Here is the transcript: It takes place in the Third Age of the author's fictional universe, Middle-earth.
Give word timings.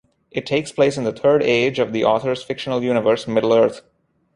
It 0.31 0.47
takes 0.47 0.71
place 0.71 0.97
in 0.97 1.03
the 1.03 1.11
Third 1.13 1.43
Age 1.43 1.77
of 1.77 1.93
the 1.93 2.03
author's 2.05 2.41
fictional 2.41 2.81
universe, 2.81 3.27
Middle-earth. 3.27 3.83